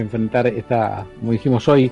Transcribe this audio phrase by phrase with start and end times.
[0.00, 1.90] enfrentar esta, como dijimos hoy,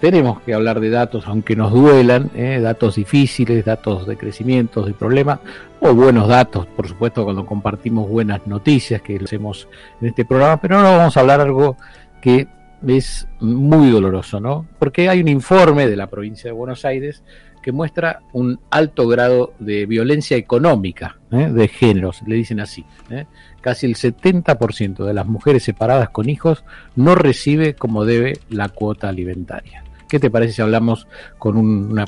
[0.00, 2.60] tenemos que hablar de datos, aunque nos duelan, ¿eh?
[2.62, 5.40] datos difíciles, datos de crecimiento, de problemas,
[5.80, 9.66] o buenos datos, por supuesto, cuando compartimos buenas noticias que hacemos
[10.00, 11.76] en este programa, pero ahora vamos a hablar algo
[12.20, 12.46] que
[12.86, 14.66] es muy doloroso, ¿no?
[14.78, 17.22] Porque hay un informe de la provincia de Buenos Aires
[17.62, 21.48] que muestra un alto grado de violencia económica ¿eh?
[21.52, 22.84] de géneros, le dicen así.
[23.10, 23.26] ¿eh?
[23.60, 26.64] Casi el 70% de las mujeres separadas con hijos
[26.96, 29.82] no recibe como debe la cuota alimentaria.
[30.08, 31.06] ¿Qué te parece si hablamos
[31.38, 32.04] con una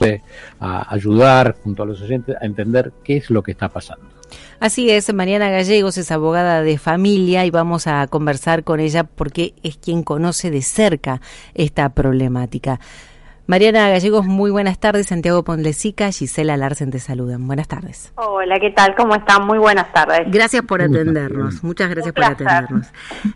[0.59, 4.07] a ayudar junto a los oyentes a entender qué es lo que está pasando?
[4.61, 9.55] Así es, Mariana Gallegos es abogada de familia y vamos a conversar con ella porque
[9.63, 11.21] es quien conoce de cerca
[11.55, 12.79] esta problemática.
[13.51, 15.09] Mariana Gallegos, muy buenas tardes.
[15.09, 17.49] Santiago Ponlesica, Gisela Larsen te saludan.
[17.49, 18.13] Buenas tardes.
[18.15, 18.95] Hola, ¿qué tal?
[18.95, 19.45] ¿Cómo están?
[19.45, 20.21] Muy buenas tardes.
[20.31, 21.65] Gracias por atendernos.
[21.65, 22.87] Muchas gracias por atendernos.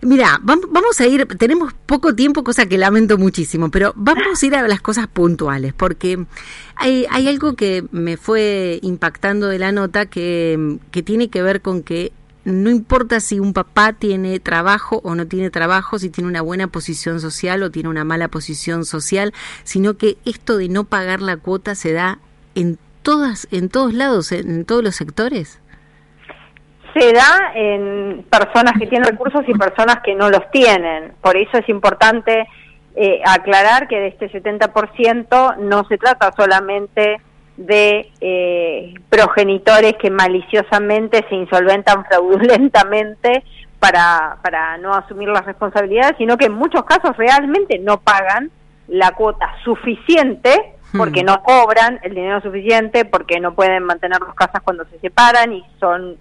[0.03, 4.55] Mira, vamos a ir, tenemos poco tiempo, cosa que lamento muchísimo, pero vamos a ir
[4.55, 6.25] a las cosas puntuales, porque
[6.77, 11.61] hay, hay algo que me fue impactando de la nota que, que tiene que ver
[11.61, 12.13] con que
[12.45, 16.69] no importa si un papá tiene trabajo o no tiene trabajo, si tiene una buena
[16.69, 21.37] posición social o tiene una mala posición social, sino que esto de no pagar la
[21.37, 22.19] cuota se da
[22.55, 25.61] en todas, en todos lados, en, todos los sectores.
[26.99, 31.13] Se da en personas que tienen recursos y personas que no los tienen.
[31.21, 32.47] Por eso es importante
[32.95, 37.21] eh, aclarar que de este 70% no se trata solamente
[37.57, 43.45] de eh, progenitores que maliciosamente se insolventan fraudulentamente
[43.79, 48.51] para, para no asumir las responsabilidades, sino que en muchos casos realmente no pagan
[48.89, 51.27] la cuota suficiente porque hmm.
[51.27, 55.65] no cobran el dinero suficiente, porque no pueden mantener las casas cuando se separan y
[55.81, 56.17] son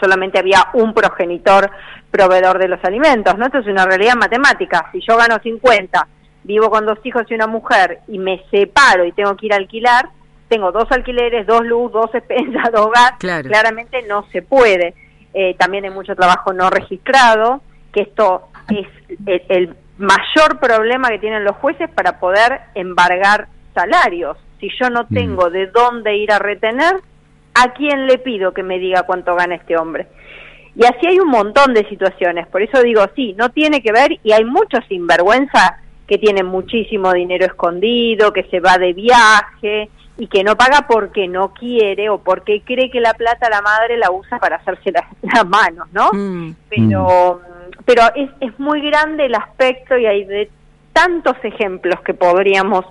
[0.00, 1.70] solamente había un progenitor
[2.10, 3.46] proveedor de los alimentos, ¿no?
[3.46, 4.90] Esto es una realidad matemática.
[4.92, 6.06] Si yo gano 50,
[6.44, 9.56] vivo con dos hijos y una mujer y me separo y tengo que ir a
[9.56, 10.10] alquilar,
[10.52, 14.94] tengo dos alquileres, dos luz, dos expensas, dos gas, claramente no se puede.
[15.32, 18.86] Eh, también hay mucho trabajo no registrado, que esto es
[19.48, 24.36] el, mayor problema que tienen los jueces para poder embargar salarios.
[24.60, 25.14] Si yo no mm.
[25.14, 26.96] tengo de dónde ir a retener,
[27.54, 30.08] ¿a quién le pido que me diga cuánto gana este hombre?
[30.74, 34.18] Y así hay un montón de situaciones, por eso digo, sí, no tiene que ver
[34.22, 35.78] y hay muchos sinvergüenza
[36.08, 41.26] que tienen muchísimo dinero escondido, que se va de viaje, y que no paga porque
[41.26, 45.46] no quiere o porque cree que la plata la madre la usa para hacerse las,
[45.46, 46.10] manos, ¿no?
[46.12, 46.54] Mm.
[46.68, 47.40] Pero,
[47.84, 50.50] pero es, es muy grande el aspecto y hay de
[50.92, 52.84] tantos ejemplos que podríamos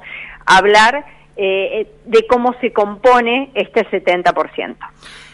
[0.46, 1.06] hablar
[1.38, 4.76] eh, de cómo se compone este 70%.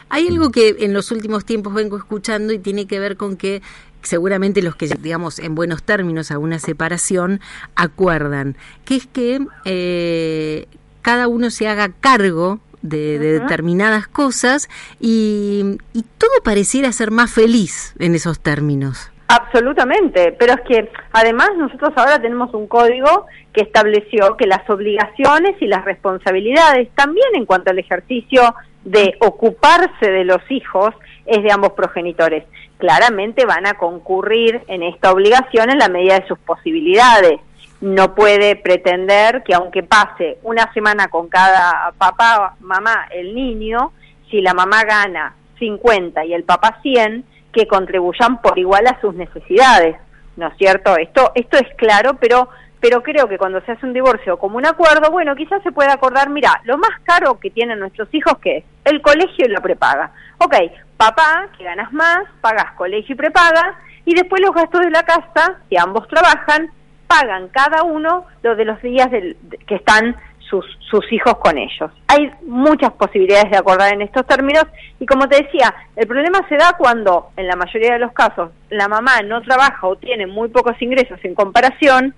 [0.09, 3.62] Hay algo que en los últimos tiempos vengo escuchando y tiene que ver con que
[4.03, 7.42] seguramente los que, digamos, en buenos términos a una separación
[7.76, 8.56] acuerdan,
[8.86, 10.68] que es que eh,
[11.07, 14.68] cada uno se haga cargo de, determinadas cosas
[15.00, 15.78] y,
[16.18, 19.09] todo pareciera ser más feliz en esos términos.
[19.29, 25.56] Absolutamente, pero es que además nosotros ahora tenemos un código que estableció que las obligaciones
[25.62, 28.53] y las responsabilidades, también en cuanto al ejercicio
[28.84, 30.94] de ocuparse de los hijos,
[31.25, 32.44] es de ambos progenitores.
[32.79, 37.40] Claramente van a concurrir en esta obligación en la medida de sus posibilidades
[37.82, 43.94] no puede pretender que aunque pase una semana con cada papá, mamá, el niño,
[44.30, 47.24] si la mamá gana 50 y el papá 100,
[47.54, 49.98] que contribuyan por igual a sus necesidades,
[50.36, 50.98] ¿no es cierto?
[50.98, 52.50] Esto, esto es claro, pero,
[52.80, 55.92] pero creo que cuando se hace un divorcio como un acuerdo, bueno, quizás se puede
[55.92, 58.64] acordar, mira, lo más caro que tienen nuestros hijos, ¿qué es?
[58.86, 60.12] El colegio y la prepaga.
[60.40, 60.56] Ok,
[60.98, 65.59] papá, que ganas más, pagas colegio y prepaga, y después los gastos de la casa,
[65.70, 66.72] si ambos trabajan,
[67.07, 71.91] pagan cada uno lo de los días que están sus, sus hijos con ellos.
[72.07, 74.66] Hay muchas posibilidades de acordar en estos términos
[75.00, 78.51] y como te decía, el problema se da cuando, en la mayoría de los casos,
[78.69, 82.13] la mamá no trabaja o tiene muy pocos ingresos en comparación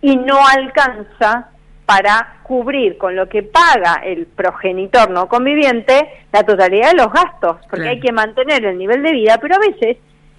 [0.00, 1.48] y no alcanza
[1.86, 7.56] para cubrir con lo que paga el progenitor no conviviente la totalidad de los gastos,
[7.68, 9.98] porque hay que mantener el nivel de vida, pero a veces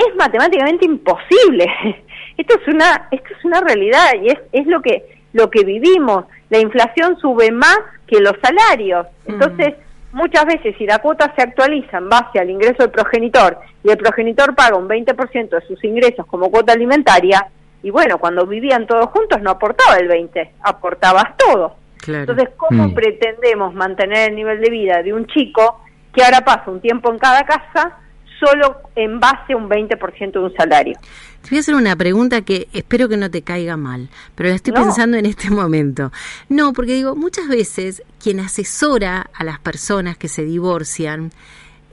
[0.09, 1.65] es matemáticamente imposible.
[2.37, 6.25] Esto es una, esto es una realidad y es, es lo que, lo que vivimos.
[6.49, 7.77] La inflación sube más
[8.07, 9.05] que los salarios.
[9.27, 9.33] Mm.
[9.33, 9.75] Entonces,
[10.13, 13.97] muchas veces si la cuota se actualiza en base al ingreso del progenitor y el
[13.97, 17.47] progenitor paga un 20% de sus ingresos como cuota alimentaria,
[17.83, 21.75] y bueno, cuando vivían todos juntos no aportaba el 20, aportabas todo.
[22.07, 22.93] Entonces, ¿cómo mm.
[22.93, 25.81] pretendemos mantener el nivel de vida de un chico
[26.13, 27.99] que ahora pasa un tiempo en cada casa
[28.43, 30.97] solo en base a un 20% de un salario.
[31.41, 34.55] Te voy a hacer una pregunta que espero que no te caiga mal, pero la
[34.55, 36.11] estoy pensando en este momento.
[36.49, 41.31] No, porque digo, muchas veces quien asesora a las personas que se divorcian,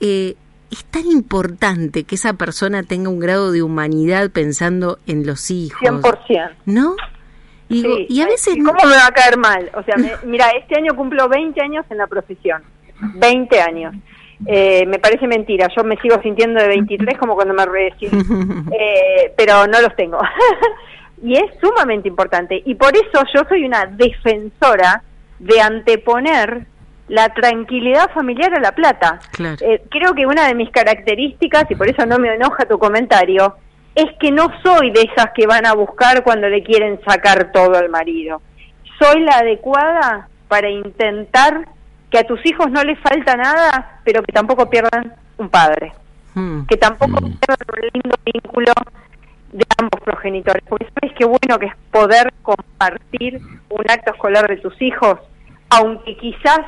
[0.01, 0.37] eh,
[0.71, 5.81] es tan importante que esa persona tenga un grado de humanidad pensando en los hijos.
[5.83, 6.51] 100%.
[6.67, 6.97] ¿No?
[7.69, 8.57] y a veces...
[8.57, 9.71] ¿Cómo me va a caer mal?
[9.75, 9.95] O sea,
[10.25, 12.63] mira, este año cumplo 20 años en la profesión.
[13.01, 13.95] 20 años.
[14.47, 18.17] Eh, me parece mentira, yo me sigo sintiendo de 23 como cuando me recibí,
[18.73, 20.19] eh, pero no los tengo.
[21.23, 22.63] y es sumamente importante.
[22.65, 25.03] Y por eso yo soy una defensora
[25.39, 26.67] de anteponer
[27.09, 29.21] la tranquilidad familiar a la plata.
[29.61, 33.57] Eh, creo que una de mis características, y por eso no me enoja tu comentario,
[33.95, 37.77] es que no soy de esas que van a buscar cuando le quieren sacar todo
[37.77, 38.41] al marido.
[39.01, 41.67] Soy la adecuada para intentar
[42.11, 45.93] que a tus hijos no les falta nada, pero que tampoco pierdan un padre.
[46.35, 46.63] Hmm.
[46.67, 47.39] Que tampoco hmm.
[47.39, 48.73] pierdan un lindo vínculo
[49.53, 50.63] de ambos progenitores.
[50.69, 55.19] Porque sabes qué bueno que es poder compartir un acto escolar de tus hijos,
[55.71, 56.61] aunque quizás,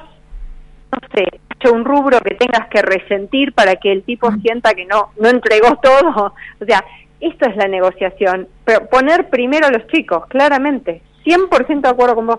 [0.93, 4.41] no sé, haya un rubro que tengas que resentir para que el tipo hmm.
[4.43, 6.35] sienta que no, no entregó todo.
[6.61, 6.85] O sea,
[7.21, 8.49] esto es la negociación.
[8.65, 11.03] Pero poner primero a los chicos, claramente.
[11.25, 12.39] 100% de acuerdo con vos.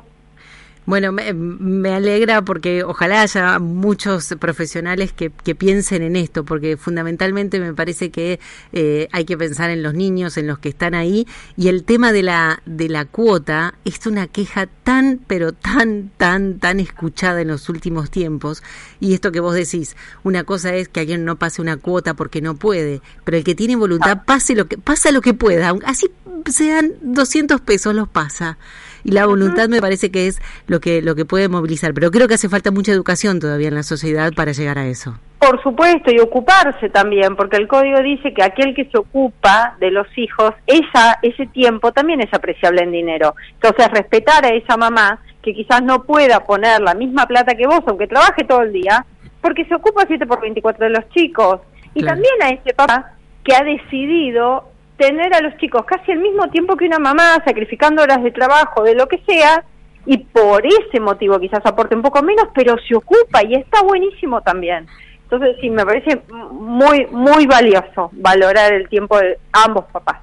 [0.86, 7.74] Bueno, me, alegra porque ojalá haya muchos profesionales que, piensen en esto, porque fundamentalmente me
[7.74, 8.40] parece que
[8.74, 11.26] eh, hay que pensar en los niños, en los que están ahí,
[11.56, 16.60] y el tema de la, de la cuota es una queja tan, pero tan, tan,
[16.60, 18.62] tan escuchada en los últimos tiempos,
[19.00, 22.42] y esto que vos decís, una cosa es que alguien no pase una cuota porque
[22.42, 24.24] no puede, pero el que tiene voluntad ah.
[24.26, 26.08] pase lo que, pasa lo que pueda, así
[26.52, 28.58] sean 200 pesos los pasa
[29.04, 32.28] y la voluntad me parece que es lo que lo que puede movilizar, pero creo
[32.28, 35.18] que hace falta mucha educación todavía en la sociedad para llegar a eso.
[35.40, 39.92] Por supuesto, y ocuparse también, porque el código dice que aquel que se ocupa de
[39.92, 43.36] los hijos, esa, ese tiempo también es apreciable en dinero.
[43.56, 47.82] Entonces, respetar a esa mamá que quizás no pueda poner la misma plata que vos,
[47.86, 49.06] aunque trabaje todo el día,
[49.42, 51.60] porque se ocupa 7 por 24 de los chicos.
[51.94, 53.12] Y también a ese papá
[53.44, 58.04] que ha decidido tener a los chicos casi al mismo tiempo que una mamá, sacrificando
[58.04, 59.64] horas de trabajo, de lo que sea,
[60.06, 64.42] y por ese motivo quizás aporte un poco menos, pero se ocupa y está buenísimo
[64.42, 64.88] también.
[65.24, 70.18] Entonces sí, me parece muy, muy valioso valorar el tiempo de ambos papás.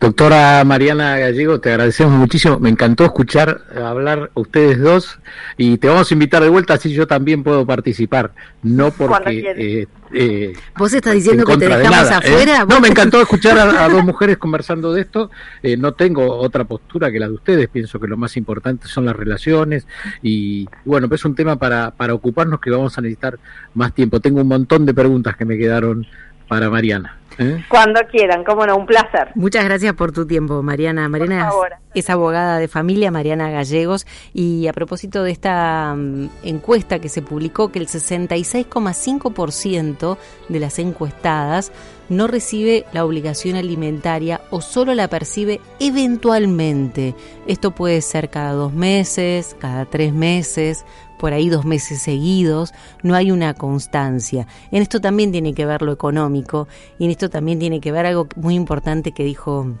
[0.00, 2.58] Doctora Mariana Gallego, te agradecemos muchísimo.
[2.58, 5.18] Me encantó escuchar hablar ustedes dos
[5.56, 8.32] y te vamos a invitar de vuelta así yo también puedo participar.
[8.62, 9.54] No porque.
[9.56, 12.14] Eh, eh, ¿Vos estás diciendo que te dejamos ¿eh?
[12.14, 12.64] afuera?
[12.68, 15.30] No, me encantó escuchar a, dos mujeres conversando de esto.
[15.78, 17.68] no tengo otra postura que la de ustedes.
[17.68, 19.86] Pienso que lo más importante son las relaciones
[20.22, 23.38] y bueno, es un tema para, para ocuparnos que vamos a necesitar
[23.74, 24.20] más tiempo.
[24.20, 26.06] Tengo un montón de preguntas que me quedaron
[26.48, 27.18] para Mariana.
[27.38, 27.64] ¿Eh?
[27.68, 29.28] Cuando quieran, cómo no, un placer.
[29.34, 31.08] Muchas gracias por tu tiempo, Mariana.
[31.08, 31.50] Mariana
[31.94, 37.22] es, abogada de familia, Mariana Gallegos, y a propósito de esta mm, encuesta que se
[37.22, 41.72] publicó, que el 66,5% de las encuestadas
[42.08, 47.14] no recibe la obligación alimentaria o solo la percibe eventualmente.
[47.46, 50.84] Esto puede ser cada dos meses, cada tres meses,
[51.24, 54.46] por ahí dos meses seguidos, no hay una constancia.
[54.70, 56.68] En esto también tiene que ver lo económico
[56.98, 59.74] y en esto también tiene que ver algo muy importante que dijo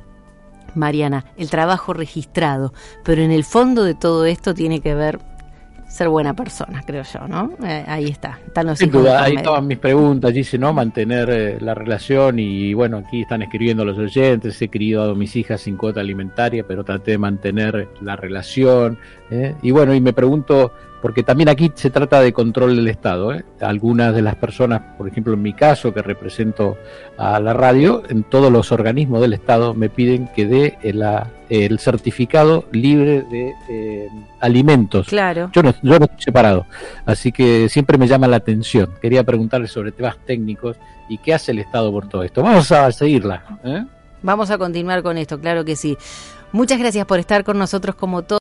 [0.74, 2.72] Mariana, el trabajo registrado,
[3.04, 5.18] pero en el fondo de todo esto tiene que ver
[5.86, 7.52] ser buena persona, creo yo, ¿no?
[7.62, 10.72] Eh, ahí está, están los Sin duda, ahí estaban mis preguntas, dice, ¿no?
[10.72, 15.36] Mantener eh, la relación y bueno, aquí están escribiendo los oyentes, he criado a mis
[15.36, 18.98] hijas sin cuota alimentaria, pero traté de mantener la relación.
[19.30, 19.54] ¿eh?
[19.62, 20.72] Y bueno, y me pregunto,
[21.04, 23.34] porque también aquí se trata de control del Estado.
[23.34, 23.44] ¿eh?
[23.60, 26.78] Algunas de las personas, por ejemplo en mi caso, que represento
[27.18, 32.64] a la radio, en todos los organismos del Estado me piden que dé el, certificado
[32.72, 34.08] libre de eh,
[34.40, 35.08] alimentos.
[35.08, 35.50] Claro.
[35.52, 36.64] Yo no, yo no estoy separado,
[37.04, 38.88] así que siempre me llama la atención.
[39.02, 40.78] Quería preguntarle sobre temas técnicos
[41.10, 42.42] y qué hace el Estado por todo esto.
[42.42, 43.44] Vamos a seguirla.
[43.62, 43.84] ¿eh?
[44.22, 45.98] Vamos a continuar con esto, claro que sí.
[46.54, 48.32] Muchas gracias por estar con nosotros como todos.